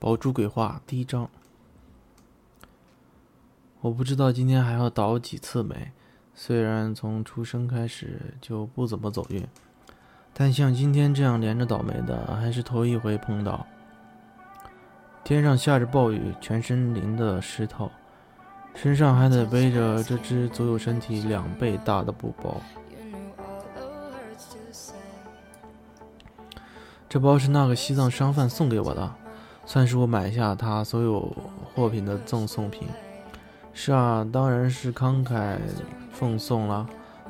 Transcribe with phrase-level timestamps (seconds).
[0.00, 1.28] 宝珠鬼话第一章。
[3.82, 5.92] 我不知道今天还要倒几次霉，
[6.34, 9.46] 虽然从出生开始就不怎么走运，
[10.32, 13.66] 但像今天这样连着倒霉的还是头一回碰到。
[15.22, 17.90] 天上下着暴雨，全身淋得湿透，
[18.74, 22.58] 身上还得背着这只足有身体两倍大的布包。
[27.06, 29.14] 这包是那个西藏商贩送给我的，
[29.64, 31.34] 算是我买下他所有
[31.74, 32.88] 货品的赠送品。
[33.72, 35.58] 是啊，当然是慷慨
[36.12, 36.86] 奉送了。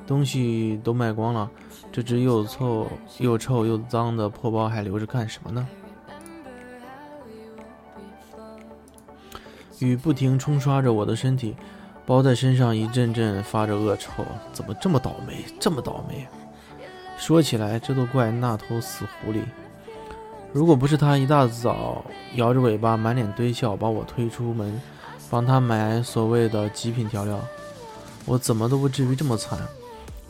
[0.06, 1.48] 东西都卖光了，
[1.92, 5.68] 这只又臭又臭又脏的破包还留着干什么呢？
[9.78, 11.54] 雨不停冲刷着我的身体，
[12.04, 14.24] 包在身上一阵阵发着恶臭。
[14.52, 15.44] 怎么这么倒霉？
[15.60, 16.26] 这么倒霉？
[17.16, 19.42] 说起来，这都怪那头死狐狸。
[20.52, 24.80] 如果不是他一大早摇着尾巴满脸堆笑把我推出门，
[25.30, 27.38] 帮他买所谓的极品调料，
[28.26, 29.58] 我怎么都不至于这么惨。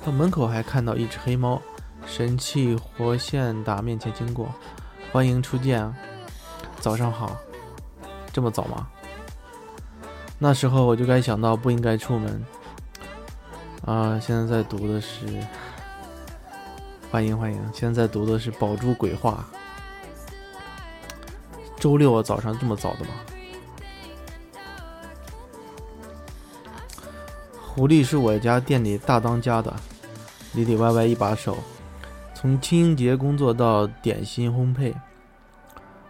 [0.04, 1.60] 到门口还看到一只黑猫，
[2.06, 4.48] 神气活现打面前经过，
[5.10, 5.90] 欢迎初见，
[6.80, 7.34] 早上好。
[8.32, 8.86] 这么早吗？
[10.38, 12.44] 那时候我就该想到不应该出门。
[13.86, 15.26] 啊，现在在读的是，
[17.10, 19.48] 欢迎欢迎，现在在读的是宝珠鬼话。
[21.80, 23.10] 周六早上这么早的吗？
[27.66, 29.74] 狐狸是我家店里大当家的，
[30.52, 31.56] 里里外外一把手，
[32.34, 34.92] 从清洁工作到点心烘焙。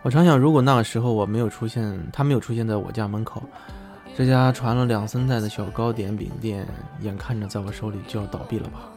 [0.02, 3.42] 我常想，如果那个时候我没有出现，他没有出现在我家门口，
[4.16, 6.66] 这家传了两三代的小糕点饼店，
[7.00, 8.91] 眼看着在我手里就要倒闭了吧？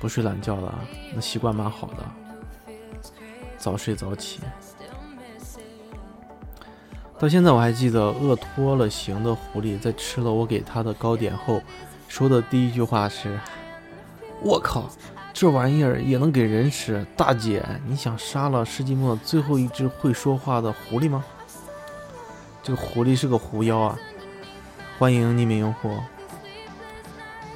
[0.00, 0.74] 不睡懒觉了，
[1.14, 2.23] 那习惯蛮好的。
[3.64, 4.40] 早睡早起，
[7.18, 11.62] 到现在我还记得饿脱了形的狐狸在吃了我给他的糕点后，
[12.06, 13.40] 说的第一句话是
[14.44, 14.90] ：“我靠，
[15.32, 17.06] 这玩意儿也能给人吃？
[17.16, 21.24] 大姐，你想杀了世纪末最后一只会说话的狐狸吗？”
[22.62, 23.98] 这个狐狸是个狐妖啊！
[24.98, 25.98] 欢迎匿名用户。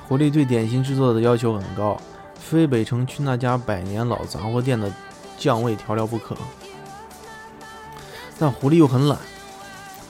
[0.08, 2.00] 狐狸对点心制作的要求很高，
[2.34, 4.90] 非北城区那家百年老杂货店的。
[5.38, 6.36] 酱味调料不可，
[8.38, 9.16] 但狐狸又很懒，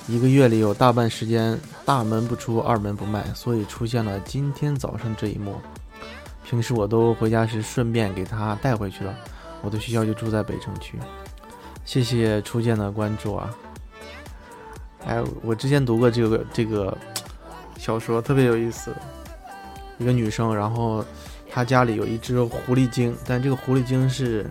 [0.07, 5.61] 一个月里有大半时间大门不出二门不迈，所以出现了今天早上这一幕。
[6.45, 9.15] 平时我都回家时顺便给它带回去的。
[9.61, 10.99] 我的学校就住在北城区。
[11.85, 13.55] 谢谢初见的关注啊！
[15.05, 16.97] 哎，我之前读过这个这个
[17.77, 18.95] 小说，特别有意思。
[19.99, 21.05] 一个女生，然后
[21.51, 24.49] 她家里有一只狐狸精，但这个狐狸精是。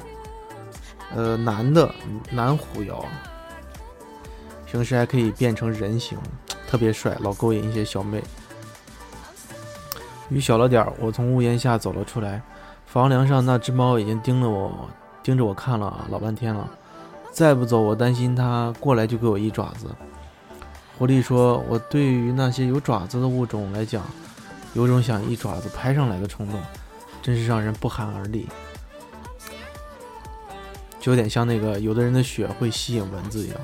[1.15, 1.89] 呃，男的
[2.29, 3.03] 男狐妖，
[4.65, 6.17] 平时还可以变成人形，
[6.67, 8.23] 特别帅，老勾引一些小妹。
[10.29, 12.41] 雨小了点儿，我从屋檐下走了出来，
[12.85, 14.89] 房梁上那只猫已经盯着我，
[15.23, 16.69] 盯着我看了老半天了。
[17.31, 19.87] 再不走，我担心它过来就给我一爪子。
[20.97, 24.03] 狐狸说：“我对于那些有爪子的物种来讲，
[24.73, 26.59] 有种想一爪子拍上来的冲动，
[27.21, 28.49] 真是让人不寒而栗。”
[30.99, 33.59] 就有点像那个有的人的血会吸引蚊子一样。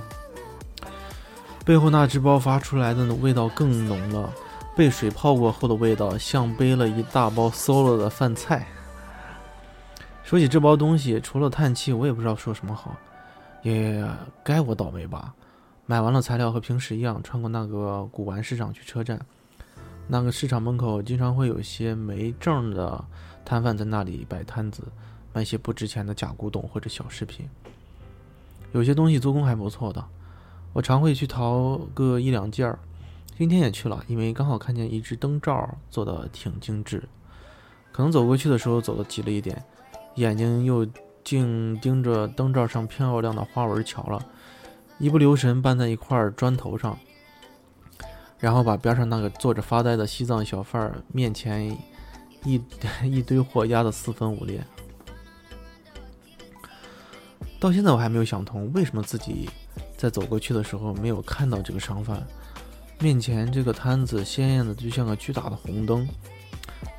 [1.66, 4.34] 背后那只包发出来的味道更浓了，
[4.76, 8.68] 被水泡过后的味道像背了一大包馊了的饭菜。
[10.24, 12.96] 说起这包东西，除了叹气，我也不知道说什么好。
[13.62, 14.06] 也
[14.44, 15.34] 该我倒霉吧？
[15.86, 19.20] 买完了材料和平时一样，穿过那个古玩市场去车站。
[20.06, 23.02] 那个市场门口经常会有些没证的
[23.46, 24.84] 摊贩在那里摆摊子。
[25.34, 27.50] 卖些不值钱的假古董或者小饰品，
[28.72, 30.06] 有些东西做工还不错的，
[30.72, 32.80] 我常会去淘个一两件儿。
[33.38, 37.04] 今天也去了，因为刚好看见一只灯罩做的挺精致。
[37.92, 39.64] 可能走过去的时候走的急了一点，
[40.16, 40.88] 眼睛又
[41.24, 44.24] 竟盯着灯罩上漂亮的花纹瞧了，
[45.00, 46.98] 一不留神绊在一块砖头上，
[48.38, 51.76] 然后把边上那个坐着发呆的西藏小贩面前
[52.44, 52.62] 一
[53.04, 54.64] 一堆货压得四分五裂。
[57.64, 59.50] 到现在我还没有想通，为什么自己
[59.96, 62.22] 在走过去的时候没有看到这个商贩
[63.00, 66.06] 面前这个摊子鲜艳的就像个巨大的红灯，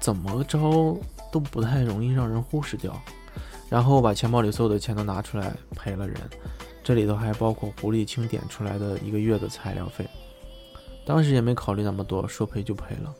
[0.00, 0.98] 怎么着
[1.30, 2.98] 都不太容易让人忽视掉。
[3.68, 6.16] 然后把钱包里所有的钱都拿出来赔了人，
[6.82, 10.08] 这里头还包括狐狸清点出来的一个月的材料费。
[11.04, 13.14] 当时也没考虑那么多，说赔就赔了。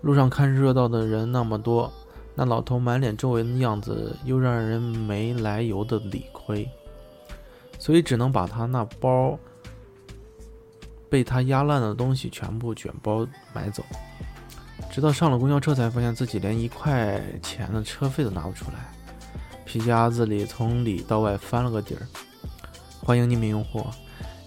[0.00, 1.92] 路上看热闹的人那么多。
[2.34, 6.66] 那老头满脸皱纹的样子，又让人没来由的理亏。
[7.78, 9.38] 所以只能把他那包
[11.08, 13.84] 被他压烂的东西全部卷包买走。
[14.90, 18.92] 直到上了公交车，才发现自己连一块钱的车费都拿不出来。
[19.64, 22.06] 皮夹子里从里到外翻了个底儿。
[23.00, 23.86] 欢迎匿名用户，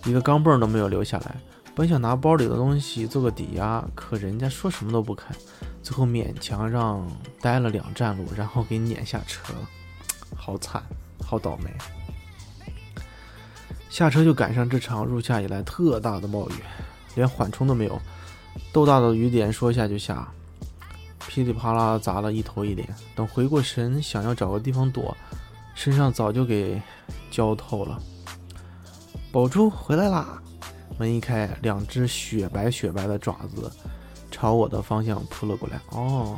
[0.05, 1.35] 一个钢镚都没有留下来。
[1.73, 5.33] 本想拿包里的东西做个抵押，可人家说什么都不肯，
[5.81, 7.07] 最后勉强让
[7.39, 9.69] 待了两站路，然后给撵下车了。
[10.35, 10.83] 好惨，
[11.31, 11.73] 好倒霉。
[13.89, 16.53] 下车就赶上这场入夏以来特大的暴雨，
[17.15, 17.97] 连缓冲都没有，
[18.73, 20.29] 豆大的雨点说下就下，
[21.29, 22.85] 噼里啪啦砸了一头一脸。
[23.15, 25.15] 等回过神，想要找个地方躲，
[25.73, 26.81] 身上早就给
[27.29, 27.97] 浇透了。
[29.31, 30.41] 宝珠回来啦！
[30.97, 33.71] 门一开，两只雪白雪白的爪子
[34.29, 35.79] 朝我的方向扑了过来。
[35.91, 36.37] 哦，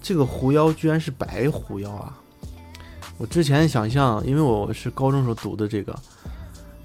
[0.00, 2.16] 这个狐妖居然是白狐妖啊！
[3.20, 5.94] 我之前想象，因为我是高中时候读的这个。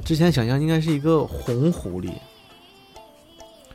[0.03, 2.11] 之前想象应该是一个红狐狸，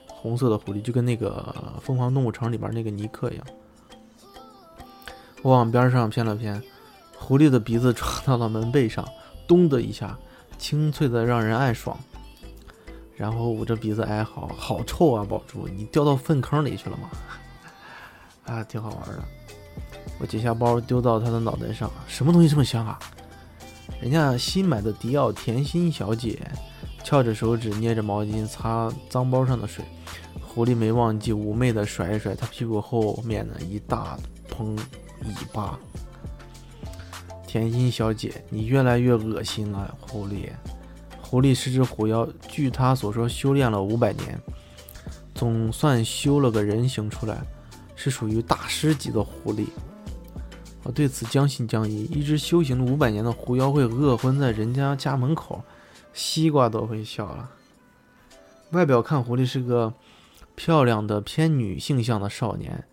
[0.09, 3.47] 红色的狐狸，就跟那个《疯狂动物城》里边那个尼克一样。
[5.41, 6.63] 我往边上偏了偏，
[7.17, 9.09] 狐狸的鼻子撞到了门背上，
[9.49, 10.19] 咚的一下，
[10.59, 11.99] 清脆的让人暗爽。
[13.17, 17.09] 然后捂着鼻子哀嚎：“好臭啊，宝珠，你掉到粪坑里去了吗？”
[18.45, 19.25] 啊，挺好玩的。
[20.19, 22.99] 我解下包丢到他的脑袋上，什么东西这么香啊？
[24.01, 26.39] 人家新买的迪奥甜心小姐，
[27.05, 29.85] 翘着手指捏着毛巾擦脏包上的水。
[30.43, 34.19] 狐狸没忘记妩媚的甩一甩他屁股后面的一大
[34.49, 35.79] 蓬尾巴。
[37.47, 40.49] 甜心小姐，你越来越恶心了，狐狸。
[41.21, 44.41] 狐狸是只狐妖，据他所说，修炼了五百年，
[45.35, 47.39] 总算修了个人形出来，
[47.95, 49.67] 是属于大师级的狐狸。
[50.91, 52.05] 对此将信将疑。
[52.05, 55.63] 一只修行了五百年的狐妖会饿昏在人家家门口，
[56.13, 57.51] 西瓜都会笑了。
[58.73, 59.95] 外表看，狐狸是个
[60.55, 62.85] 漂亮的偏女性向的少年。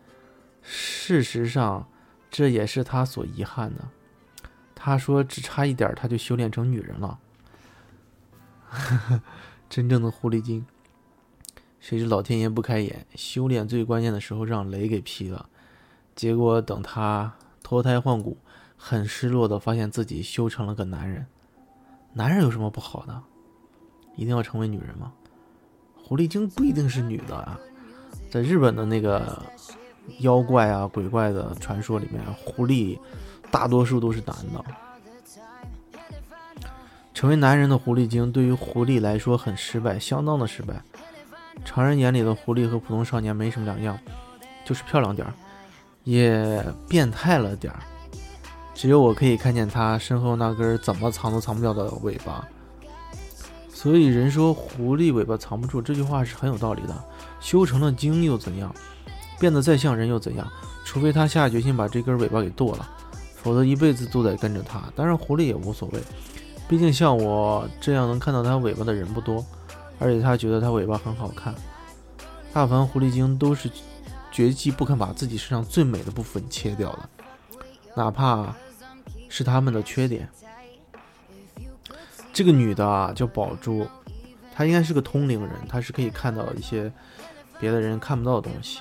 [0.61, 1.87] 事实上，
[2.29, 3.87] 这也是他所遗憾的。
[4.75, 7.19] 他说，只差一点他就修炼成女人了。
[9.69, 10.65] 真正的狐狸精。
[11.79, 15.47] 谁知老天爷不开眼，修炼最关键的时候让雷给劈了。
[16.15, 17.33] 结果等他。
[17.67, 18.37] 脱胎换骨，
[18.77, 21.25] 很失落的发现自己修成了个男人。
[22.13, 23.21] 男人有什么不好的？
[24.15, 25.11] 一定要成为女人吗？
[26.01, 27.59] 狐狸精不一定是女的啊。
[28.31, 29.43] 在日本的那个
[30.19, 32.97] 妖怪啊、鬼怪的传说里面，狐狸
[33.51, 34.63] 大多数都是男的。
[37.13, 40.81] 成为男人的狐狸精对于狐狸来说很失败，相当的失败。
[41.65, 43.99] 常人眼里的狐狸和普通少年没什么两样，
[44.63, 45.33] 就是漂亮点儿。
[46.07, 47.79] 也变态了点儿，
[48.73, 52.47] 只有我可以看见他身后那根怎么藏都藏不掉的尾巴。
[53.69, 56.95] 所以人说狐狸尾巴藏不住，这句话是很有道理的。
[57.41, 58.73] 修成了精又怎样？
[59.37, 60.47] 变得再像人又怎样？
[60.85, 62.89] 除非他下决心把这根尾巴给剁了，
[63.35, 64.81] 否则一辈子都得跟着他。
[64.95, 65.99] 当然狐狸也无所谓，
[66.69, 69.45] 毕竟像我这样能看到它尾巴的人不多，
[69.99, 71.53] 而且他觉得它尾巴很好看。
[72.53, 73.69] 大部分狐狸精都是。
[74.37, 77.09] 绝技不肯把自己身上最美的部分切掉了，
[77.95, 78.53] 哪怕
[79.29, 80.29] 是他们的缺点。
[82.31, 83.87] 这个女的啊，叫宝珠，
[84.53, 86.93] 她应该是个通灵人，她是可以看到一些
[87.59, 88.79] 别的人看不到的东西。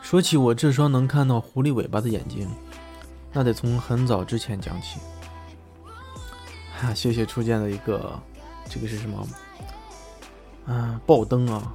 [0.00, 2.48] 说起我这双能看到狐狸尾巴的眼睛，
[3.32, 5.00] 那得从很早之前讲起。
[6.78, 8.16] 哈，谢谢初见的一个，
[8.68, 9.26] 这个是什么？
[10.66, 11.74] 啊，爆灯啊！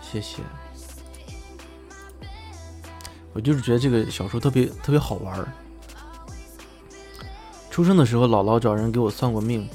[0.00, 0.42] 谢谢。
[3.32, 5.48] 我就是觉得这个小说特别特别好玩儿。
[7.70, 9.66] 出生的时候，姥姥找人给我算过命，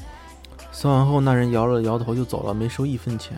[0.71, 3.35] 算完后，那人摇了摇头就走了，没收一分钱。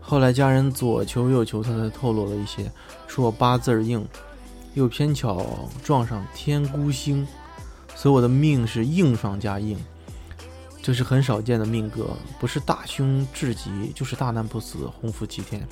[0.00, 2.70] 后来家人左求右求，他才透露了一些，
[3.06, 4.04] 说我八字硬，
[4.74, 5.46] 又偏巧
[5.84, 7.24] 撞上天孤星，
[7.94, 9.78] 所以我的命是硬上加硬。
[10.82, 12.08] 这是很少见的命格，
[12.40, 15.66] 不是大凶至极，就是大难不死，鸿福齐天。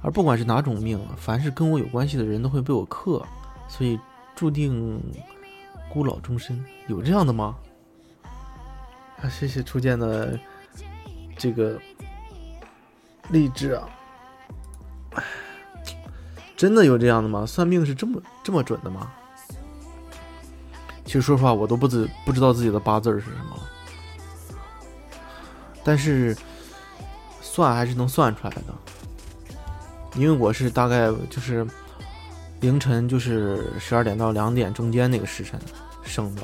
[0.00, 3.26] 而不管是哪种命，凡是跟我有关系的人都会被我克，
[3.68, 3.98] 所以
[4.36, 5.02] 注定
[5.90, 6.64] 孤老终身。
[6.86, 7.56] 有这样的吗？
[9.20, 10.38] 啊，谢谢初见的
[11.36, 11.78] 这个
[13.30, 13.88] 励志啊！
[16.56, 17.44] 真的有这样的吗？
[17.44, 19.12] 算命是这么这么准的吗？
[21.04, 23.59] 其实说实话，我都不知不知道自己的八字是什么。
[25.82, 26.36] 但是
[27.40, 28.74] 算还是能算出来的，
[30.14, 31.66] 因为我是大概就是
[32.60, 35.58] 凌晨就是十二点到两点中间那个时辰
[36.02, 36.42] 生的，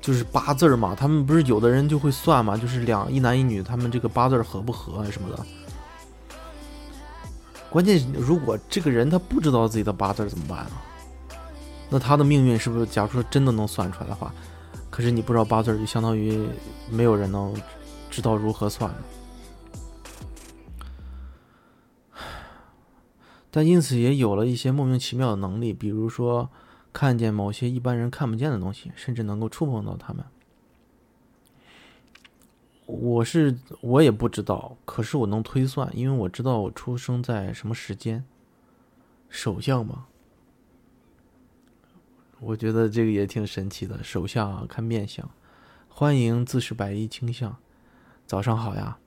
[0.00, 0.94] 就是八字嘛。
[0.94, 5.46] 他们不是有的人就会算嘛，就是两一男一女，他们这个八字合不合什么的。
[7.70, 10.70] 关键如果这个人他不知道自己的八字怎么办啊？
[11.90, 12.86] 那他的命运是不是？
[12.86, 14.32] 假如说真的能算出来的话，
[14.98, 16.44] 可是你不知道八字，就相当于
[16.90, 17.54] 没有人能
[18.10, 18.92] 知道如何算。
[23.48, 26.50] 但因此也有了一些莫名其妙的能力，比如说
[26.92, 30.24] 看见某些一般人看不见的东西，甚至能够触碰到他们。
[32.86, 38.24] 我是我也不知道，可是我能推算，因为我知道我出生在什么时间。
[39.28, 40.06] 首相嘛，
[42.40, 44.02] 我觉得这个也挺神奇的。
[44.02, 45.28] 手相啊，看面相。
[45.88, 47.56] 欢迎自是白衣倾向，
[48.26, 48.98] 早上好呀。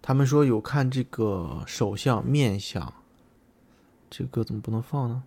[0.00, 2.94] 他们说有看这个手相面相，
[4.08, 5.24] 这个怎么不能放呢？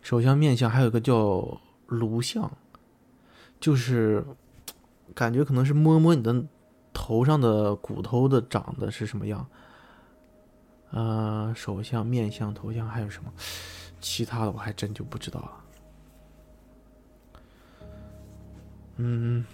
[0.00, 2.50] 手相面相还有个叫颅相，
[3.58, 4.24] 就是
[5.14, 6.44] 感觉可能是摸摸你的
[6.92, 9.46] 头上的骨头的长得是什么样。
[10.94, 13.32] 呃，手相、面相、头像还有什么？
[14.00, 15.50] 其他的我还真就不知道了。
[18.98, 19.44] 嗯。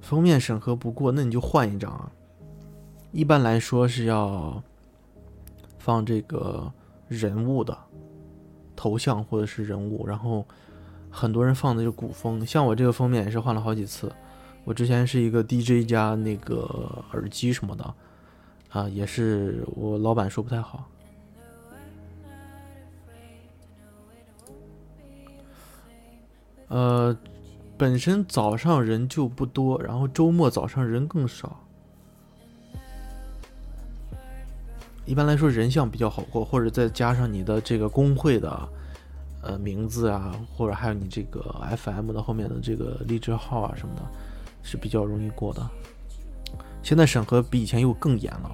[0.00, 2.12] 封面审核不过，那你就换一张啊。
[3.10, 4.62] 一般来说是要
[5.78, 6.72] 放这个
[7.08, 7.76] 人物的
[8.76, 10.46] 头像或者是人物，然后
[11.10, 14.12] 很多人放的是古风，像我这个封面也是换了好几次。
[14.66, 17.94] 我之前是一个 DJ 加那个耳机什么的，
[18.68, 20.84] 啊，也是我老板说不太好。
[26.68, 27.16] 呃。
[27.78, 31.60] 本身早上人就不多，然后周末早上人更少。
[35.04, 38.68] 一般来说，人像比较好过，或者再加上你的这个工会的
[39.42, 41.42] 呃名字啊，或者还有你这个
[41.76, 44.02] FM 的后面的这个荔枝号啊什么的，
[44.66, 45.66] 是比较容易过的。
[46.82, 48.50] 现在审核比以前又更严了。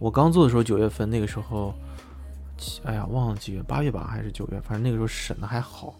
[0.00, 1.72] 我刚做的时候九月份那个时候，
[2.84, 5.94] 哎呀忘了几月，八月吧还是九月，反正那个时候审的还好。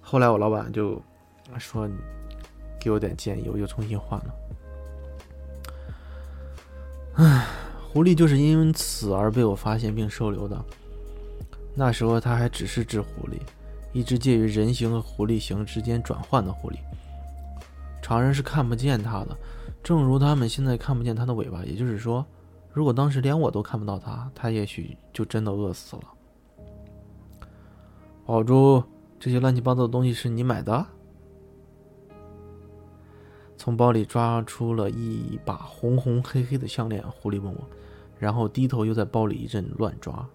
[0.00, 1.02] 后来我老板就。
[1.58, 1.86] 说，
[2.80, 4.34] 给我点建议，我就重新换了。
[7.16, 7.46] 唉，
[7.86, 10.58] 狐狸就是因此而被我发现并收留的。
[11.74, 13.38] 那时候它还只是只狐狸，
[13.92, 16.78] 一只介于人形和狐狸形之间转换的狐狸。
[18.04, 19.34] 常人是看不见它的，
[19.82, 21.64] 正如他们现在看不见它的尾巴。
[21.64, 22.22] 也就是说，
[22.70, 26.02] 如果当时连我都看不到它，它也许就真的饿死了。
[28.26, 28.84] 宝珠，
[29.18, 30.86] 这些乱七八糟的东西是你买的？
[33.56, 37.66] 从包里抓出了一把红红黑黑的项链，狐狸问我，
[38.18, 40.28] 然后低头又在包里一阵乱抓。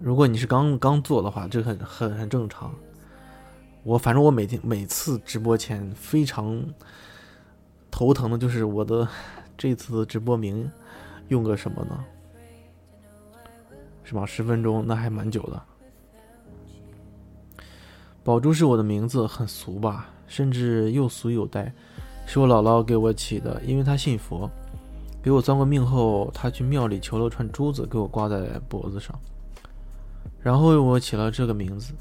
[0.00, 2.74] 如果你是刚刚做的话，这很很很正常。
[3.84, 6.64] 我反正我每天每次直播前非常
[7.90, 9.06] 头疼的就是我的
[9.58, 10.70] 这次直播名
[11.28, 12.04] 用个什么呢？
[14.04, 14.24] 是吧？
[14.26, 15.62] 十分钟那还蛮久的。
[18.22, 20.10] 宝珠是我的名字，很俗吧？
[20.28, 21.72] 甚至又俗又呆，
[22.24, 24.48] 是我姥姥给我起的，因为她信佛。
[25.22, 29.18] 给我算过命后，她去庙里求了串珠子，给我挂在脖子上，
[30.40, 31.94] 然后我起了这个名字，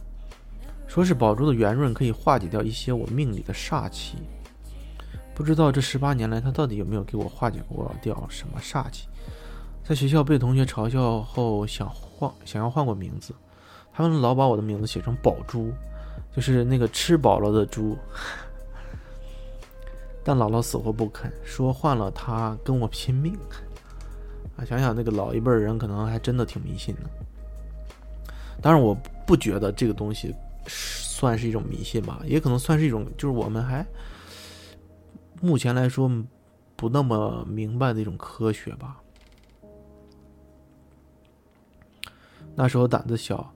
[0.91, 4.17] 说是宝珠的圆润可以化解掉一些我命里的煞气。
[5.33, 9.07] 不知道这十八年来，他到底有没有给我化解过掉什么煞气？
[9.85, 13.33] 在学校被同学嘲笑后，想换，想要换过名字，
[13.93, 15.71] 他们老把我的名字写成宝珠。
[16.35, 17.97] 就是那个吃饱了的猪，
[20.25, 23.33] 但姥姥死活不肯，说换了他跟我拼命。
[24.57, 27.01] 啊，想想那个老一辈人，可能还真的挺迷信的。
[28.61, 28.93] 当然，我
[29.25, 30.35] 不觉得这个东西
[30.67, 33.85] 算是一种迷信吧，也可能算是一种，就是我们还
[35.41, 36.11] 目前来说
[36.75, 39.01] 不那么明白的一种科学吧。
[42.55, 43.53] 那时候胆子小，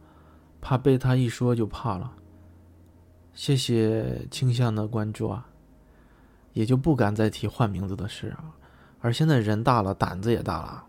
[0.62, 2.14] 怕被他一说就怕了。
[3.34, 5.48] 谢谢倾向的关注啊，
[6.54, 8.56] 也就不敢再提换名字的事啊。
[9.02, 10.86] 而现在人大了，胆子也大了，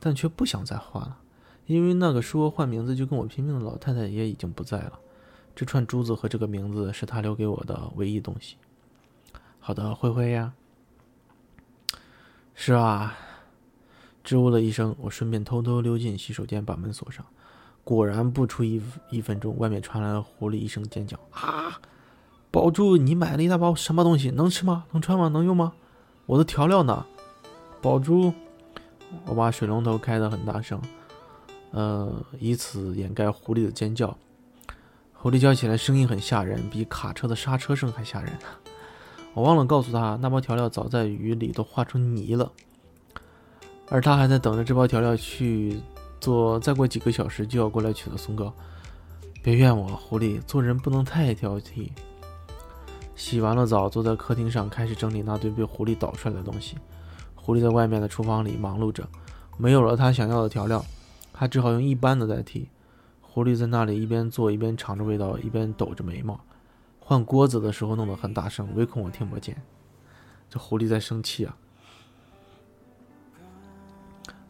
[0.00, 1.18] 但却不想再换了，
[1.66, 4.98] 因为那个说换名字就跟我拼命的老太太也已经不在了。
[5.54, 8.56] 这串珠子和这个名字是他留给我的唯一东西。
[9.60, 10.52] 好的，灰灰呀。
[12.54, 13.16] 是啊，
[14.22, 17.24] 支吾了一声，我顺便偷偷溜进洗手间，把门锁上。
[17.84, 18.80] 果然不出一
[19.10, 21.80] 一分钟，外面传来了狐狸一声尖叫：“啊！”
[22.52, 24.30] 宝珠，你买了一大包什么东西？
[24.30, 24.84] 能吃吗？
[24.92, 25.28] 能穿吗？
[25.28, 25.72] 能用吗？
[26.26, 27.04] 我的调料呢？
[27.80, 28.32] 宝珠，
[29.24, 30.80] 我把水龙头开得很大声，
[31.72, 34.16] 呃，以此掩盖狐狸的尖叫。
[35.22, 38.32] 狐狸叫起来声音很吓人，比卡车的刹车声还吓人。
[39.34, 42.50] 我忘了告诉他，那包调料早在雨里都化成泥了，
[43.88, 45.80] 而他还在等着这包调料去
[46.20, 48.52] 做，再过几个小时就要过来取的松糕。
[49.44, 51.90] 别怨我，狐狸，做人不能太挑剔。
[53.14, 56.76] 洗完了澡，坐在客厅上开始整理那堆被狐狸倒出来的东西。
[57.36, 59.08] 狐狸在外面的厨房里忙碌着，
[59.56, 60.84] 没有了他想要的调料，
[61.32, 62.68] 他只好用一般的代替。
[63.34, 66.38] 狐狸在那里一边做一边尝着味道，一边抖着眉毛。
[67.00, 69.56] 换锅子的时候弄得很大声，唯恐我听不见。
[70.50, 71.56] 这狐狸在生气啊！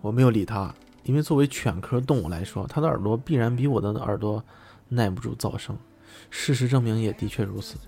[0.01, 0.75] 我没有理他，
[1.05, 4.45] 因为作为犬科动物来说，它的耳朵必然比我的耳朵
[4.89, 5.79] 耐不住噪声。
[6.29, 7.79] 事实证明也的确如此。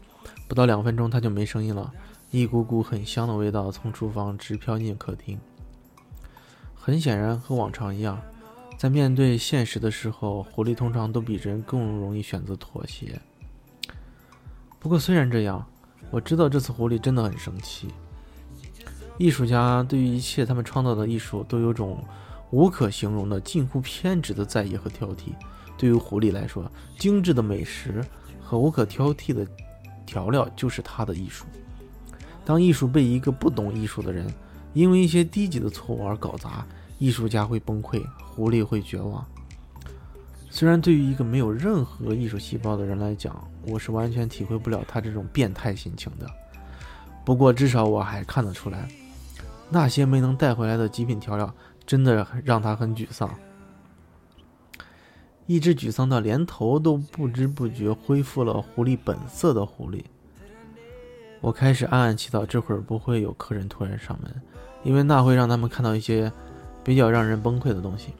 [0.46, 1.92] 不到两分钟，它就没声音了。
[2.30, 5.40] 一股股很香的味道从厨房直飘进客厅。
[6.72, 8.22] 很显然，和往常一样，
[8.84, 13.18] 在面对现实的时候，狐狸通常都比人更容易选择妥协。
[14.78, 15.66] 不过，虽然这样，
[16.10, 17.88] 我知道这次狐狸真的很生气。
[19.16, 22.04] 艺术家对于一切他们创造的艺术都有种
[22.50, 25.32] 无可形容的、近乎偏执的在意和挑剔。
[25.78, 28.04] 对于狐狸来说，精致的美食
[28.38, 29.46] 和无可挑剔的
[30.04, 31.46] 调料就是他的艺术。
[32.44, 34.30] 当艺术被一个不懂艺术的人
[34.74, 36.66] 因为一些低级的错误而搞砸，
[36.98, 39.24] 艺术家会崩溃，狐狸会绝望。
[40.50, 46.28] 虽然对于一个没有任何艺术细胞的人来讲，我是完全体会不了他这种变态心情的。
[47.24, 48.88] 不过至少我还看得出来，
[49.70, 51.52] 那些没能带回来的极品调料
[51.86, 53.32] 真的让他很沮丧，
[55.46, 60.02] 一直沮丧到连头都不知不觉恢复了狐狸本色的狐狸。
[61.40, 64.42] 我开始暗暗祈祷，这会儿不会有客人突然上门，
[64.82, 66.32] 因为那会让他们看到一些
[66.84, 68.10] 比较让人崩溃的东西。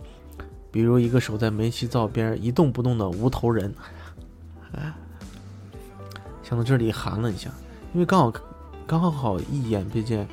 [0.73, 3.73] 比如一个守在煤气灶边一动不动的无头人，
[6.43, 7.49] 想到这里寒了一下，
[7.93, 8.33] 因为刚好
[8.87, 10.27] 刚好好一眼瞥见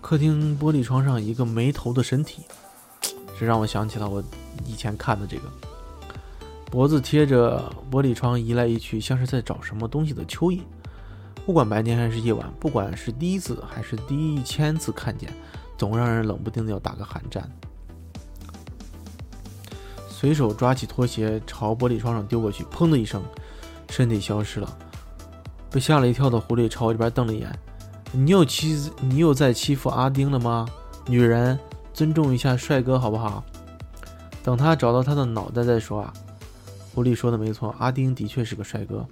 [0.00, 2.44] 客厅玻璃窗上一个没头的身体，
[3.38, 4.24] 这让我想起了我
[4.64, 5.42] 以前看的这个
[6.70, 10.60] 脖子贴着玻璃窗移来移去，像是在找什么东西的蚯蚓。
[11.44, 15.30] 不管白天还是夜晚，不管是第一次还是第一千次看见，
[15.78, 17.48] 总让人冷不丁的要打个寒战。
[20.10, 23.22] 随手抓起拖鞋朝玻璃窗上丢过去，砰的一声，
[23.88, 24.76] 身体消失了。
[25.70, 27.56] 被吓了一跳的狐狸朝我这边瞪了一眼
[28.10, 30.66] ：“你又欺，你又在欺负阿丁了吗？
[31.06, 31.56] 女人，
[31.94, 33.44] 尊重一下帅哥好不好？
[34.42, 36.12] 等他找到他的脑袋再说啊。”
[36.92, 39.06] 狐狸说的没错，阿丁的确是个帅哥，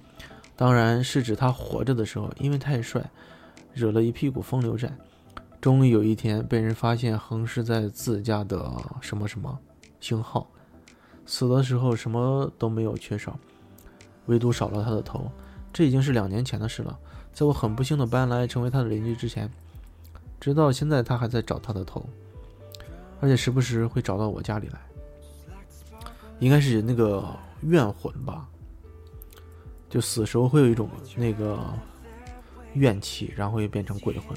[0.57, 3.01] 当然是指他活着的时候，因为太帅，
[3.73, 4.91] 惹了一屁股风流债。
[5.67, 9.59] 终于有一天被人发现横尸在自家的什么什么
[9.99, 10.49] 星号。
[11.25, 13.37] 死的时候什么都没有缺少，
[14.27, 15.29] 唯独少了他的头。
[15.73, 16.97] 这已经是两年前的事了。
[17.33, 19.51] 在我很不幸的搬来成为他的邻居之前，
[20.39, 22.07] 直到现在他还在找他的头，
[23.19, 24.79] 而且时不时会找到我家里来。
[26.39, 27.21] 应该是那个
[27.63, 28.47] 怨魂吧，
[29.89, 31.59] 就死时候会有一种那个
[32.75, 34.33] 怨气，然后又变成鬼魂。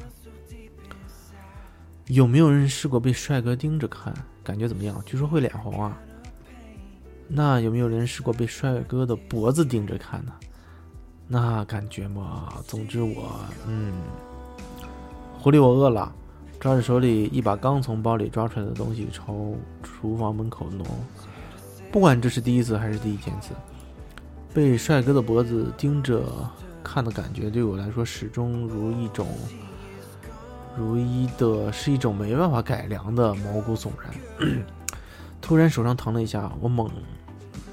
[2.11, 5.01] 有没有人试过被帅哥盯着看，感觉怎么样？
[5.07, 5.96] 据说会脸红啊。
[7.29, 10.33] 那有没有人试过被帅哥的脖子盯着看呢？
[11.29, 13.92] 那感觉嘛，总之我，嗯，
[15.38, 16.12] 狐狸，我饿了，
[16.59, 19.33] 抓着手里一把刚从包里抓出来的东西朝
[19.81, 20.85] 厨房门口挪。
[21.92, 23.55] 不管这是第一次还是第一千次，
[24.53, 26.25] 被帅哥的脖子盯着
[26.83, 29.29] 看的感觉，对我来说始终如一种，
[30.76, 34.62] 如一的是一种没办法改良的毛骨悚然。
[35.40, 36.90] 突然手上疼了一下，我猛。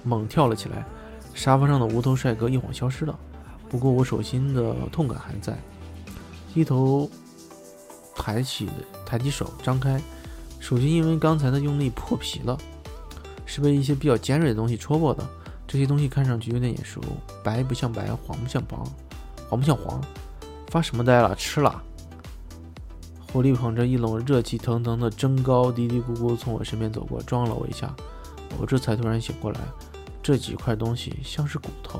[0.03, 0.85] 猛跳了起来，
[1.33, 3.17] 沙发上的无头帅哥一晃消失了。
[3.69, 5.57] 不过我手心的痛感还在。
[6.53, 7.09] 低头
[8.15, 8.69] 抬起
[9.05, 10.01] 抬起手，张开
[10.59, 12.57] 手心，因为刚才的用力破皮了，
[13.45, 15.27] 是被一些比较尖锐的东西戳破的。
[15.67, 17.01] 这些东西看上去有点眼熟，
[17.43, 18.87] 白不像白，黄不像黄，
[19.49, 20.01] 黄不像黄。
[20.69, 21.35] 发什么呆了？
[21.35, 21.83] 吃了。
[23.31, 27.93] 狐狸捧着一笼热气腾腾的蒸糕，嘀嘀咕咕从我身边走过，撞了我一下。
[28.59, 29.59] 我这才突然醒过来。
[30.23, 31.99] 这几块东西像是骨头，